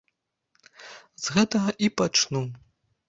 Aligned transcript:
З 1.25 1.35
гэтага 1.35 1.69
і 1.89 1.93
пачну. 2.03 2.41